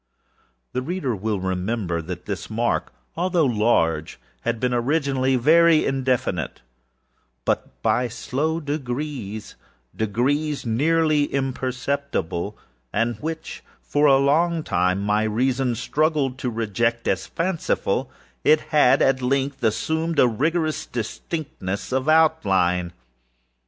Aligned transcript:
The 0.73 0.81
reader 0.81 1.15
will 1.15 1.39
remember 1.39 2.01
that 2.01 2.25
this 2.25 2.49
mark, 2.49 2.91
although 3.15 3.45
large, 3.45 4.19
had 4.41 4.59
been 4.59 4.73
originally 4.73 5.35
very 5.35 5.85
indefinite; 5.85 6.63
but, 7.45 7.79
by 7.83 8.07
slow 8.07 8.59
degreesâdegrees 8.59 10.65
nearly 10.65 11.25
imperceptible, 11.25 12.57
and 12.91 13.17
which 13.17 13.63
for 13.83 14.07
a 14.07 14.17
long 14.17 14.63
time 14.63 15.03
my 15.03 15.21
reason 15.21 15.75
struggled 15.75 16.39
to 16.39 16.49
reject 16.49 17.07
as 17.07 17.29
fancifulâit 17.29 18.57
had, 18.69 19.03
at 19.03 19.21
length, 19.21 19.63
assumed 19.63 20.17
a 20.17 20.27
rigorous 20.27 20.87
distinctness 20.87 21.91
of 21.91 22.09
outline. 22.09 22.91